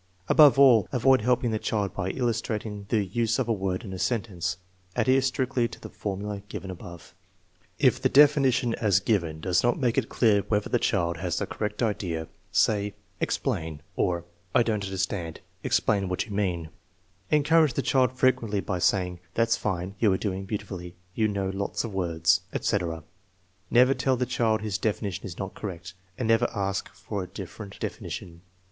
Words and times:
Above 0.27 0.57
all, 0.57 0.87
avoid 0.91 1.21
helping 1.21 1.51
the 1.51 1.59
child 1.59 1.93
by 1.93 2.09
illustrat 2.11 2.65
ing 2.65 2.87
the 2.89 3.05
use 3.05 3.37
of 3.37 3.47
a 3.47 3.53
word 3.53 3.83
in 3.83 3.93
a 3.93 3.99
sentence. 3.99 4.57
Adhere 4.95 5.21
strictly 5.21 5.67
to 5.67 5.79
the 5.79 5.91
formula 5.91 6.41
given 6.49 6.71
above. 6.71 7.13
If 7.77 8.01
the 8.01 8.09
definition 8.09 8.73
as 8.73 8.99
given 8.99 9.41
does 9.41 9.61
not 9.61 9.77
make 9.77 9.99
it 9.99 10.09
clear 10.09 10.41
whether 10.47 10.71
the 10.71 10.79
child 10.79 11.17
has 11.17 11.37
the 11.37 11.45
correct 11.45 11.83
idea, 11.83 12.27
say: 12.51 12.95
Explain," 13.19 13.83
or, 13.95 14.25
"/ 14.47 14.53
don't 14.55 14.73
understand; 14.83 15.39
explain 15.63 16.09
what 16.09 16.25
you 16.25 16.31
mean" 16.31 16.63
2 16.63 16.65
2r> 16.65 16.65
THE 16.65 16.65
JVIEASURE^IEXT 16.65 16.65
OF 16.65 17.11
INTELLIGENCE 17.35 17.47
Encourage 17.49 17.73
the 17.75 17.81
child 17.93 18.11
frequently 18.17 18.59
by 18.59 18.79
saying:" 18.79 19.19
That 19.35 19.47
*s 19.49 19.57
fine. 19.57 19.93
You 19.99 20.11
are 20.13 20.17
doing 20.17 20.45
beautifully. 20.45 20.95
You 21.13 21.27
know 21.27 21.51
lots 21.51 21.83
of 21.83 21.93
words," 21.93 22.41
etc. 22.51 23.03
Xever 23.71 23.95
tell 23.95 24.17
the 24.17 24.25
child 24.25 24.61
his 24.61 24.79
definition 24.79 25.27
is 25.27 25.37
not 25.37 25.53
correct, 25.53 25.93
and 26.17 26.27
never 26.27 26.49
ask 26.55 26.89
for 26.91 27.21
a 27.21 27.27
different 27.27 27.79
definition. 27.79 28.41